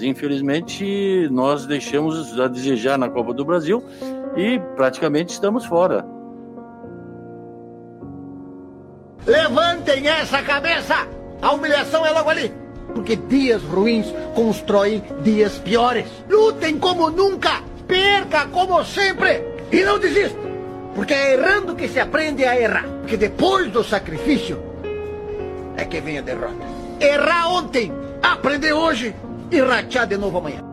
[0.00, 3.84] Mas infelizmente nós deixamos a desejar na Copa do Brasil
[4.34, 6.06] e praticamente estamos fora.
[9.26, 11.06] Levantem essa cabeça!
[11.42, 12.50] A humilhação é logo ali!
[12.94, 16.06] Porque dias ruins constroem dias piores.
[16.30, 17.62] Lutem como nunca!
[17.86, 19.44] Perca como sempre!
[19.70, 20.38] E não desista!
[20.94, 22.86] Porque é errando que se aprende a errar.
[23.00, 24.62] Porque depois do sacrifício
[25.76, 26.64] é que vem a derrota.
[26.98, 29.14] Errar ontem, aprender hoje
[29.50, 30.70] e rachar de novo amanhã.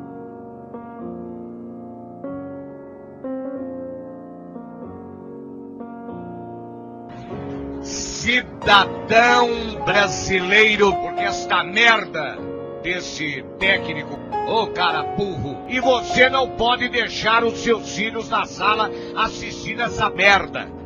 [8.28, 9.50] cidadão
[9.86, 12.38] brasileiro, porque esta merda
[12.84, 18.92] desse técnico, ô cara burro, e você não pode deixar os seus filhos na sala
[19.16, 20.77] assistindo essa merda.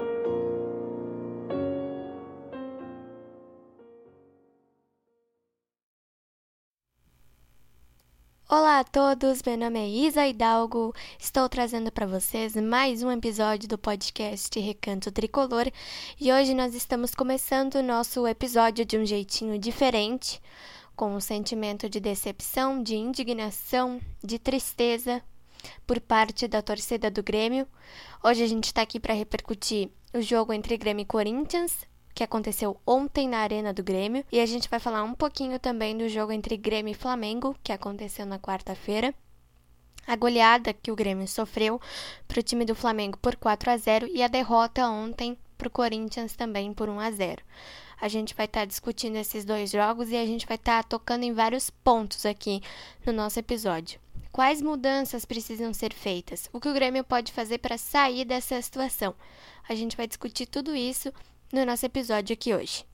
[8.53, 10.93] Olá a todos, meu nome é Isa Hidalgo.
[11.17, 15.71] Estou trazendo para vocês mais um episódio do podcast Recanto Tricolor
[16.19, 20.41] e hoje nós estamos começando o nosso episódio de um jeitinho diferente,
[20.97, 25.23] com um sentimento de decepção, de indignação, de tristeza
[25.87, 27.65] por parte da torcida do Grêmio.
[28.21, 32.79] Hoje a gente está aqui para repercutir o jogo entre Grêmio e Corinthians, que aconteceu
[32.85, 36.31] ontem na Arena do Grêmio, e a gente vai falar um pouquinho também do jogo
[36.31, 39.13] entre Grêmio e Flamengo, que aconteceu na quarta-feira.
[40.07, 41.79] A goleada que o Grêmio sofreu
[42.27, 45.71] para o time do Flamengo por 4 a 0 e a derrota ontem para o
[45.71, 47.43] Corinthians também por 1 a 0.
[48.01, 50.89] A gente vai estar tá discutindo esses dois jogos e a gente vai estar tá
[50.89, 52.61] tocando em vários pontos aqui
[53.05, 53.99] no nosso episódio.
[54.31, 56.49] Quais mudanças precisam ser feitas?
[56.51, 59.13] O que o Grêmio pode fazer para sair dessa situação?
[59.69, 61.13] A gente vai discutir tudo isso
[61.51, 62.85] no nosso episódio aqui hoje.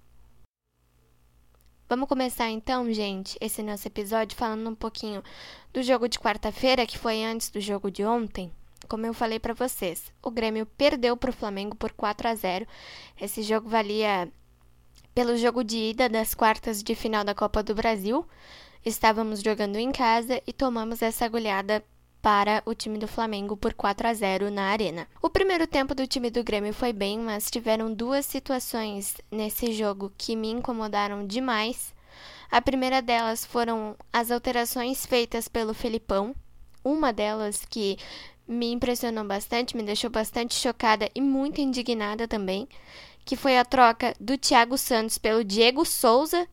[1.89, 5.23] Vamos começar então, gente, esse nosso episódio falando um pouquinho
[5.71, 8.51] do jogo de quarta-feira, que foi antes do jogo de ontem.
[8.89, 12.67] Como eu falei para vocês, o Grêmio perdeu para o Flamengo por 4 a 0.
[13.21, 14.29] Esse jogo valia
[15.13, 18.27] pelo jogo de ida das quartas de final da Copa do Brasil.
[18.85, 21.83] Estávamos jogando em casa e tomamos essa goleada
[22.27, 25.07] para o time do Flamengo por 4 a 0 na Arena.
[25.21, 30.11] O primeiro tempo do time do Grêmio foi bem, mas tiveram duas situações nesse jogo
[30.17, 31.95] que me incomodaram demais.
[32.51, 36.35] A primeira delas foram as alterações feitas pelo Felipão.
[36.83, 37.97] Uma delas que
[38.45, 42.67] me impressionou bastante, me deixou bastante chocada e muito indignada também,
[43.23, 46.45] que foi a troca do Thiago Santos pelo Diego Souza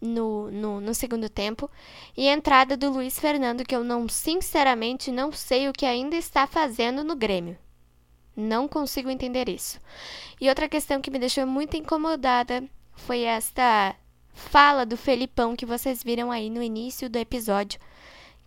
[0.00, 1.70] no, no, no, segundo tempo
[2.16, 6.16] e a entrada do Luiz Fernando, que eu não, sinceramente, não sei o que ainda
[6.16, 7.58] está fazendo no Grêmio.
[8.36, 9.80] Não consigo entender isso.
[10.40, 12.62] E outra questão que me deixou muito incomodada
[12.94, 13.96] foi esta
[14.34, 17.80] fala do Felipão que vocês viram aí no início do episódio,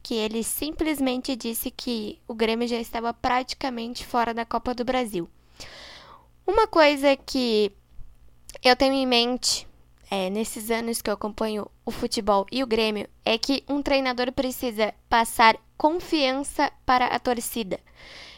[0.03, 5.27] que ele simplesmente disse que o Grêmio já estava praticamente fora da Copa do Brasil.
[6.45, 7.71] Uma coisa que
[8.63, 9.67] eu tenho em mente
[10.09, 14.31] é, nesses anos que eu acompanho o futebol e o Grêmio é que um treinador
[14.31, 17.79] precisa passar confiança para a torcida.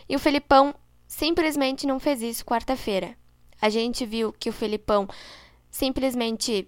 [0.07, 0.75] E o Felipão
[1.07, 3.15] simplesmente não fez isso quarta-feira.
[3.61, 5.07] A gente viu que o Felipão
[5.69, 6.67] simplesmente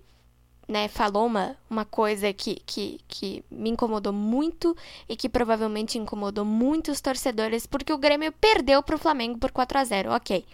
[0.67, 4.75] né, falou uma, uma coisa que, que, que me incomodou muito
[5.09, 9.77] e que provavelmente incomodou muitos torcedores, porque o Grêmio perdeu para o Flamengo por 4
[9.77, 10.45] a 0 ok.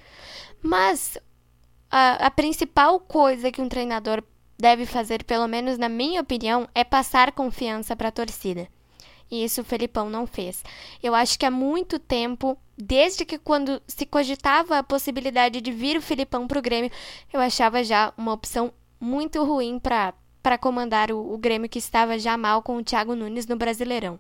[0.62, 1.18] Mas
[1.92, 4.24] a, a principal coisa que um treinador
[4.60, 8.68] deve fazer, pelo menos na minha opinião, é passar confiança para a torcida.
[9.32, 10.64] E isso o Felipão não fez.
[11.02, 15.98] Eu acho que há muito tempo, desde que quando se cogitava a possibilidade de vir
[15.98, 16.92] o Felipão para o Grêmio,
[17.32, 22.36] eu achava já uma opção muito ruim para comandar o, o Grêmio que estava já
[22.36, 24.20] mal com o Thiago Nunes no Brasileirão.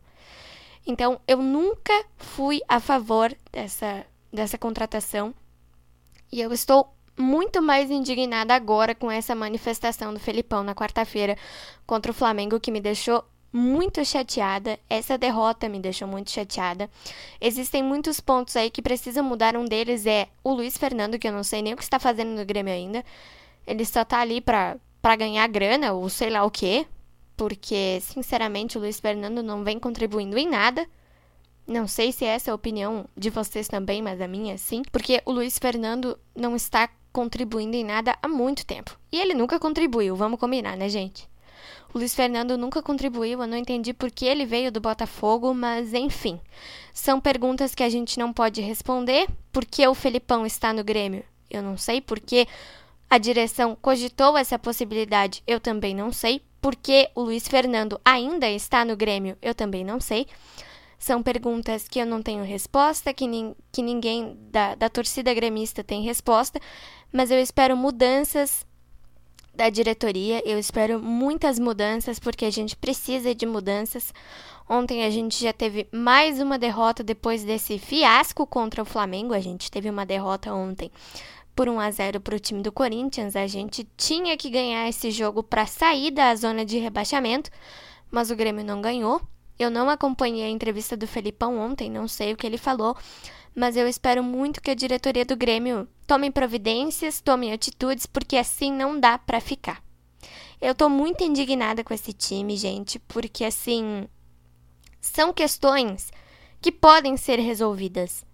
[0.86, 5.34] Então, eu nunca fui a favor dessa, dessa contratação.
[6.32, 11.38] E eu estou muito mais indignada agora com essa manifestação do Felipão na quarta-feira
[11.86, 14.80] contra o Flamengo, que me deixou muito chateada.
[14.90, 16.90] Essa derrota me deixou muito chateada.
[17.42, 19.58] Existem muitos pontos aí que precisam mudar.
[19.58, 22.30] Um deles é o Luiz Fernando, que eu não sei nem o que está fazendo
[22.30, 23.04] no Grêmio ainda.
[23.68, 26.86] Ele só tá ali pra, pra ganhar grana, ou sei lá o quê.
[27.36, 30.88] Porque, sinceramente, o Luiz Fernando não vem contribuindo em nada.
[31.66, 34.82] Não sei se essa é a opinião de vocês também, mas a minha sim.
[34.92, 38.98] Porque o Luiz Fernando não está contribuindo em nada há muito tempo.
[39.12, 41.28] E ele nunca contribuiu, vamos combinar, né, gente?
[41.94, 45.94] O Luiz Fernando nunca contribuiu, eu não entendi por que ele veio do Botafogo, mas
[45.94, 46.40] enfim.
[46.94, 49.28] São perguntas que a gente não pode responder.
[49.52, 51.24] Por que o Felipão está no Grêmio?
[51.50, 52.00] Eu não sei.
[52.00, 52.48] Por que
[53.10, 55.42] a direção cogitou essa possibilidade?
[55.48, 56.44] Eu também não sei.
[56.62, 59.36] Por que o Luiz Fernando ainda está no Grêmio?
[59.42, 60.28] Eu também não sei.
[61.00, 65.82] São perguntas que eu não tenho resposta, que, nin que ninguém da, da torcida gremista
[65.84, 66.60] tem resposta,
[67.12, 68.68] mas eu espero mudanças
[69.56, 74.14] da diretoria, eu espero muitas mudanças, porque a gente precisa de mudanças.
[74.70, 79.34] Ontem a gente já teve mais uma derrota depois desse fiasco contra o Flamengo.
[79.34, 80.92] A gente teve uma derrota ontem
[81.56, 83.36] por 1 a 0 para o time do Corinthians.
[83.36, 87.50] A gente tinha que ganhar esse jogo para sair da zona de rebaixamento,
[88.10, 89.22] mas o Grêmio não ganhou.
[89.60, 92.96] Eu não acompanhei a entrevista do Felipão ontem, não sei o que ele falou,
[93.54, 98.72] mas eu espero muito que a diretoria do Grêmio tome providências, tome atitudes, porque assim
[98.72, 99.84] não dá para ficar.
[100.62, 104.08] Eu tô muito indignada com esse time, gente, porque assim
[105.02, 106.10] são questões
[106.62, 108.26] que podem ser resolvidas.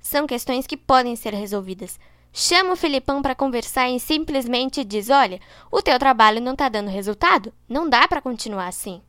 [0.00, 1.98] São questões que podem ser resolvidas.
[2.30, 6.90] Chama o Filipão para conversar e simplesmente diz: "Olha, o teu trabalho não tá dando
[6.90, 9.00] resultado, não dá para continuar assim".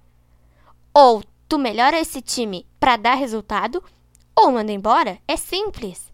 [0.94, 3.84] Ou tu melhora esse time para dar resultado
[4.36, 5.19] ou manda embora.
[5.28, 6.13] É simples.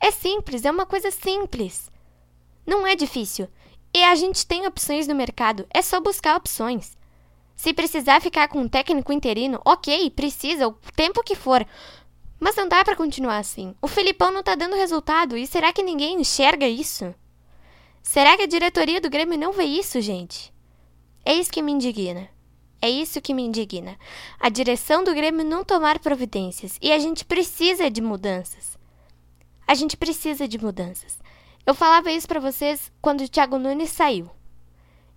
[0.00, 1.90] É simples, é uma coisa simples.
[2.64, 3.48] Não é difícil.
[3.92, 6.96] E a gente tem opções no mercado, é só buscar opções.
[7.56, 11.66] Se precisar ficar com um técnico interino, ok, precisa, o tempo que for.
[12.38, 13.74] Mas não dá para continuar assim.
[13.82, 17.12] O Felipão não tá dando resultado e será que ninguém enxerga isso?
[18.02, 20.54] Será que a diretoria do Grêmio não vê isso, gente?
[21.22, 22.30] É isso que me indigna.
[22.82, 23.98] É isso que me indigna.
[24.38, 26.78] A direção do Grêmio não tomar providências.
[26.80, 28.78] E a gente precisa de mudanças.
[29.66, 31.18] A gente precisa de mudanças.
[31.66, 34.30] Eu falava isso para vocês quando o Thiago Nunes saiu.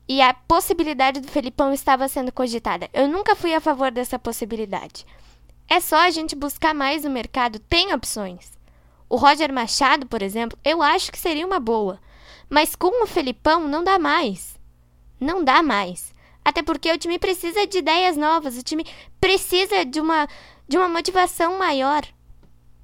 [0.07, 2.89] E a possibilidade do Felipão estava sendo cogitada.
[2.93, 5.05] Eu nunca fui a favor dessa possibilidade.
[5.69, 8.51] É só a gente buscar mais no mercado, tem opções.
[9.09, 11.99] O Roger Machado, por exemplo, eu acho que seria uma boa.
[12.49, 14.59] Mas com o Felipão não dá mais.
[15.19, 16.12] Não dá mais.
[16.43, 18.85] Até porque o time precisa de ideias novas, o time
[19.19, 20.27] precisa de uma,
[20.67, 22.05] de uma motivação maior.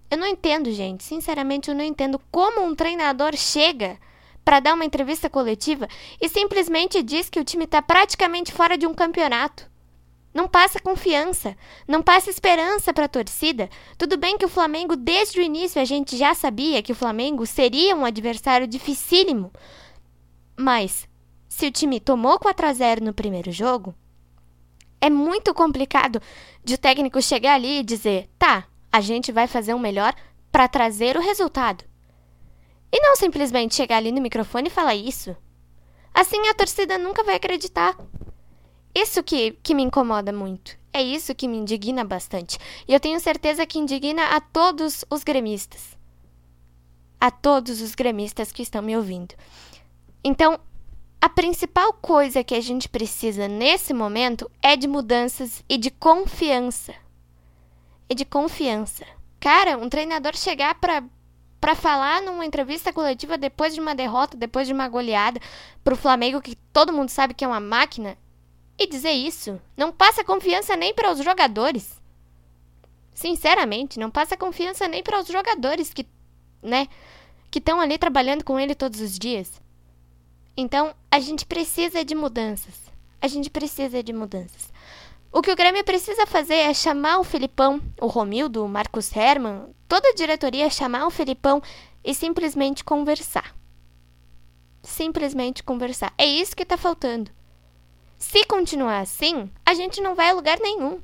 [0.10, 1.04] Eu não entendo, gente.
[1.04, 3.98] Sinceramente, eu não entendo como um treinador chega
[4.44, 5.88] para dar uma entrevista coletiva
[6.20, 9.70] e simplesmente diz que o time está praticamente fora de um campeonato.
[10.34, 11.58] Não passa confiança,
[11.88, 13.70] não passa esperança para a torcida.
[13.98, 17.46] Tudo bem que o Flamengo, desde o início, a gente já sabia que o Flamengo
[17.46, 19.52] seria um adversário dificílimo.
[20.56, 21.09] Mas
[21.50, 23.94] se o time tomou 4 a 0 no primeiro jogo,
[25.02, 26.22] é muito complicado
[26.64, 30.14] de o técnico chegar ali e dizer: "Tá, a gente vai fazer o melhor
[30.52, 31.84] para trazer o resultado".
[32.92, 35.36] E não simplesmente chegar ali no microfone e falar isso.
[36.14, 37.98] Assim a torcida nunca vai acreditar.
[38.94, 40.78] Isso que, que me incomoda muito.
[40.92, 42.58] É isso que me indigna bastante.
[42.88, 45.98] E eu tenho certeza que indigna a todos os gremistas.
[47.22, 49.36] A todos os gremistas que estão me ouvindo.
[50.24, 50.60] Então,
[51.22, 56.94] a principal coisa que a gente precisa nesse momento é de mudanças e de confiança.
[58.10, 59.06] E de confiança.
[59.40, 61.04] Cara, um treinador chegar para
[61.60, 65.42] para falar numa entrevista coletiva depois de uma derrota, depois de uma goleada
[65.84, 68.18] pro Flamengo que todo mundo sabe que é uma máquina
[68.78, 72.02] e dizer isso, não passa confiança nem para os jogadores.
[73.14, 76.08] Sinceramente, não passa confiança nem para os jogadores que,
[76.64, 76.88] né,
[77.52, 79.62] que estão ali trabalhando com ele todos os dias.
[80.60, 82.92] Então, a gente precisa de mudanças.
[83.22, 84.74] A gente precisa de mudanças.
[85.32, 89.74] O que o Grêmio precisa fazer é chamar o Filipão, o Romildo, o Marcos Herman,
[89.88, 91.64] toda a diretoria chamar o Filipão
[92.04, 93.56] e simplesmente conversar.
[94.84, 96.14] Simplesmente conversar.
[96.18, 97.32] É isso que está faltando.
[98.18, 101.00] Se continuar assim, a gente não vai a lugar nenhum.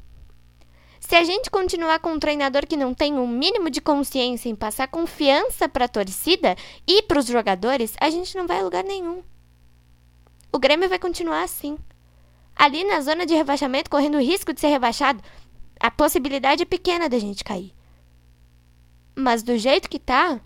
[0.99, 4.55] Se a gente continuar com um treinador que não tem um mínimo de consciência em
[4.55, 8.83] passar confiança para a torcida e para os jogadores, a gente não vai a lugar
[8.83, 9.23] nenhum.
[10.55, 11.77] O Grêmio vai continuar assim.
[12.55, 15.21] Ali na zona de rebaixamento, correndo o risco de ser rebaixado,
[15.77, 17.75] a possibilidade é pequena da gente cair.
[19.13, 20.39] Mas do jeito que tá,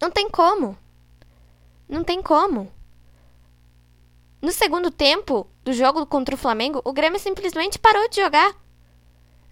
[0.00, 0.74] não tem como.
[1.86, 2.72] Não tem como.
[4.40, 8.56] No segundo tempo do jogo contra o Flamengo, o Grêmio simplesmente parou de jogar.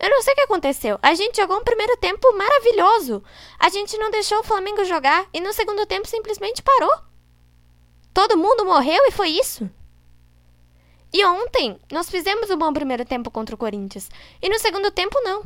[0.01, 0.99] Eu não sei o que aconteceu.
[1.03, 3.23] A gente jogou um primeiro tempo maravilhoso.
[3.59, 7.16] A gente não deixou o Flamengo jogar e no segundo tempo simplesmente parou.
[8.17, 9.69] Todo mundo morreu e foi isso.
[11.13, 14.09] E ontem nós fizemos um bom primeiro tempo contra o Corinthians.
[14.41, 15.45] E no segundo tempo, não.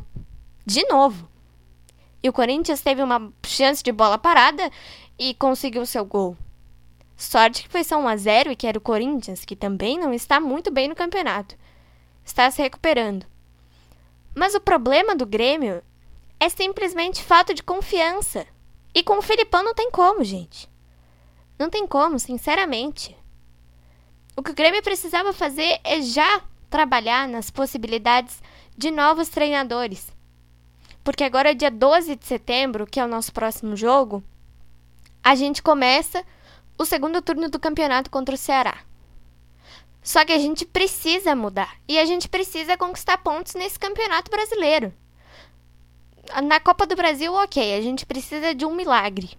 [0.65, 1.27] De novo.
[2.23, 4.71] E o Corinthians teve uma chance de bola parada
[5.19, 6.37] e conseguiu seu gol.
[7.17, 10.13] Sorte que foi só 1 a 0 e que era o Corinthians, que também não
[10.13, 11.57] está muito bem no campeonato.
[12.23, 13.25] Está se recuperando.
[14.33, 15.83] Mas o problema do Grêmio
[16.39, 18.47] é simplesmente falta de confiança.
[18.95, 20.70] E com o Filipão não tem como, gente.
[21.61, 23.15] Não tem como, sinceramente.
[24.35, 26.41] O que o Grêmio precisava fazer é já
[26.71, 28.41] trabalhar nas possibilidades
[28.75, 30.11] de novos treinadores.
[31.03, 34.23] Porque agora, dia 12 de setembro, que é o nosso próximo jogo,
[35.23, 36.25] a gente começa
[36.79, 38.79] o segundo turno do campeonato contra o Ceará.
[40.01, 41.75] Só que a gente precisa mudar.
[41.87, 44.91] E a gente precisa conquistar pontos nesse campeonato brasileiro.
[46.43, 49.37] Na Copa do Brasil, ok, a gente precisa de um milagre.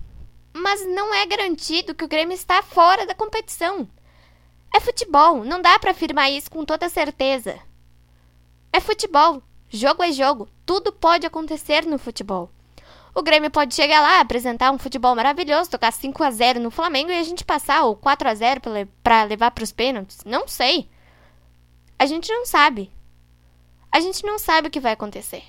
[0.53, 3.89] Mas não é garantido que o Grêmio está fora da competição.
[4.75, 7.59] É futebol, não dá para afirmar isso com toda certeza.
[8.73, 12.51] É futebol, jogo é jogo, tudo pode acontecer no futebol.
[13.15, 17.11] O Grêmio pode chegar lá, apresentar um futebol maravilhoso, tocar 5 a 0 no Flamengo
[17.11, 18.61] e a gente passar ou 4 a 0
[19.03, 20.21] para levar para os pênaltis.
[20.25, 20.89] Não sei.
[21.99, 22.91] A gente não sabe.
[23.93, 25.45] A gente não sabe o que vai acontecer.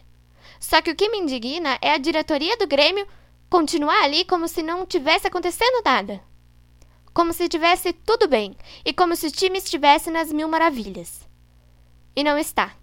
[0.60, 3.08] Só que o que me indigna é a diretoria do Grêmio
[3.54, 6.24] continuar ali como se não tivesse acontecendo nada.
[7.14, 11.30] Como se tivesse tudo bem e como se o time estivesse nas mil maravilhas.
[12.16, 12.76] E não está.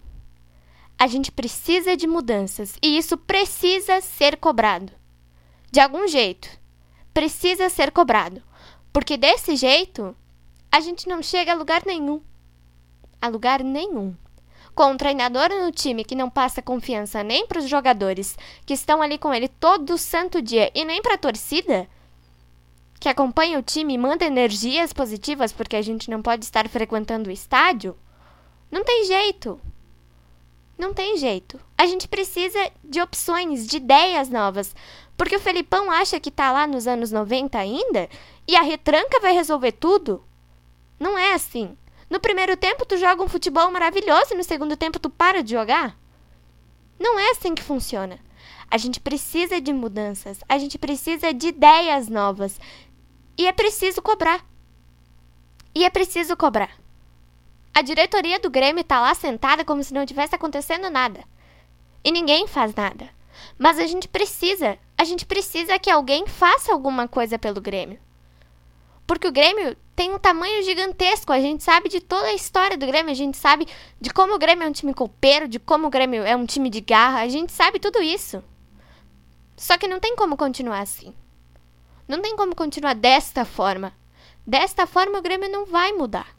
[0.97, 4.93] A gente precisa de mudanças e isso precisa ser cobrado.
[5.69, 6.47] De algum jeito.
[7.13, 8.41] Precisa ser cobrado.
[8.93, 10.15] Porque desse jeito,
[10.71, 12.21] a gente não chega a lugar nenhum.
[13.21, 14.15] A lugar nenhum.
[14.81, 18.35] Com um treinador no time que não passa confiança nem para os jogadores
[18.65, 21.87] que estão ali com ele todo santo dia e nem para a torcida,
[22.99, 27.29] que acompanha o time e manda energias positivas porque a gente não pode estar frequentando
[27.29, 27.95] o estádio,
[28.71, 29.61] não tem jeito.
[30.79, 31.59] Não tem jeito.
[31.77, 34.75] A gente precisa de opções, de ideias novas.
[35.15, 38.09] Porque o Felipão acha que tá lá nos anos 90 ainda
[38.47, 40.23] e a retranca vai resolver tudo.
[40.99, 41.77] Não é assim.
[42.11, 45.51] No primeiro tempo tu joga um futebol maravilhoso e no segundo tempo tu para de
[45.51, 45.97] jogar.
[46.99, 48.19] Não é assim que funciona.
[48.69, 52.59] A gente precisa de mudanças, a gente precisa de ideias novas.
[53.37, 54.45] E é preciso cobrar.
[55.73, 56.71] E é preciso cobrar.
[57.73, 61.23] A diretoria do Grêmio tá lá sentada como se não tivesse acontecendo nada.
[62.03, 63.07] E ninguém faz nada.
[63.57, 68.01] Mas a gente precisa, a gente precisa que alguém faça alguma coisa pelo Grêmio.
[69.07, 72.87] Porque o Grêmio tem um tamanho gigantesco, a gente sabe de toda a história do
[72.87, 73.67] Grêmio, a gente sabe
[73.99, 76.71] de como o Grêmio é um time copeiro, de como o Grêmio é um time
[76.71, 78.43] de garra, a gente sabe tudo isso.
[79.55, 81.13] Só que não tem como continuar assim.
[82.07, 83.93] Não tem como continuar desta forma.
[84.43, 86.35] Desta forma o Grêmio não vai mudar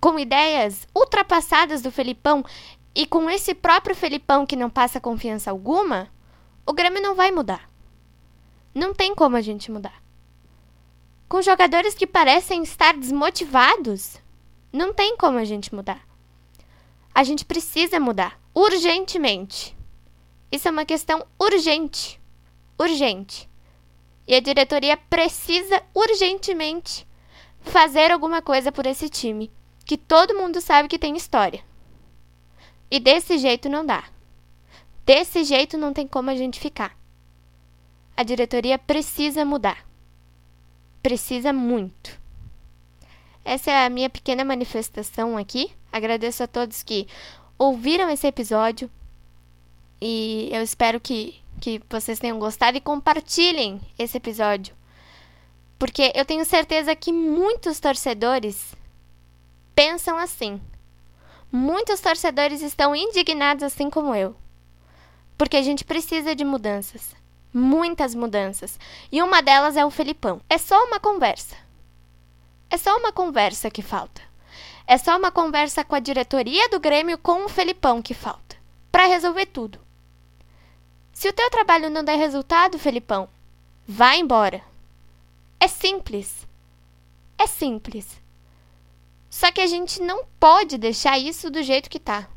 [0.00, 2.44] com ideias ultrapassadas do Felipão
[2.92, 6.08] e com esse próprio Felipão que não passa confiança alguma,
[6.66, 7.70] o Grêmio não vai mudar.
[8.74, 10.02] Não tem como a gente mudar.
[11.32, 14.18] Com jogadores que parecem estar desmotivados,
[14.70, 16.06] não tem como a gente mudar.
[17.14, 19.74] A gente precisa mudar urgentemente.
[20.52, 22.20] Isso é uma questão urgente.
[22.78, 23.48] Urgente.
[24.28, 27.08] E a diretoria precisa urgentemente
[27.62, 29.50] fazer alguma coisa por esse time
[29.86, 31.64] que todo mundo sabe que tem história.
[32.90, 34.04] E desse jeito não dá.
[35.06, 36.94] Desse jeito não tem como a gente ficar.
[38.14, 39.90] A diretoria precisa mudar.
[41.02, 42.20] Precisa muito.
[43.44, 45.72] Essa é a minha pequena manifestação aqui.
[45.90, 47.08] Agradeço a todos que
[47.58, 48.90] ouviram esse episódio.
[50.00, 54.74] E eu espero que, que vocês tenham gostado e compartilhem esse episódio.
[55.78, 58.74] Porque eu tenho certeza que muitos torcedores
[59.74, 60.60] pensam assim.
[61.50, 64.36] Muitos torcedores estão indignados assim como eu.
[65.36, 67.14] Porque a gente precisa de mudanças.
[67.52, 68.78] Muitas mudanças.
[69.10, 70.40] E uma delas é o Felipão.
[70.48, 71.56] É só uma conversa.
[72.70, 74.22] É só uma conversa que falta.
[74.86, 78.56] É só uma conversa com a diretoria do Grêmio com o Felipão que falta.
[78.90, 79.78] Para resolver tudo.
[81.12, 83.28] Se o teu trabalho não der resultado, Felipão,
[83.86, 84.62] vá embora.
[85.60, 86.46] É simples.
[87.38, 88.20] É simples.
[89.30, 92.28] Só que a gente não pode deixar isso do jeito que tá.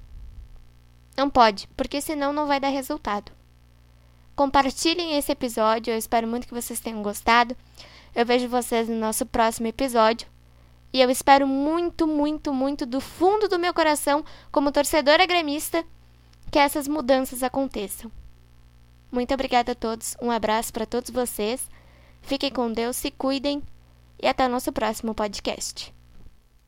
[1.18, 3.32] Não pode, porque senão não vai dar resultado.
[4.36, 7.56] Compartilhem esse episódio, eu espero muito que vocês tenham gostado.
[8.14, 10.28] Eu vejo vocês no nosso próximo episódio.
[10.92, 15.84] E eu espero muito, muito, muito do fundo do meu coração, como torcedora gremista,
[16.52, 18.12] que essas mudanças aconteçam.
[19.12, 21.70] Muito obrigada a todos, um abraço para todos vocês.
[22.22, 23.62] Fiquem com Deus, se cuidem
[24.22, 25.94] e até o nosso próximo podcast.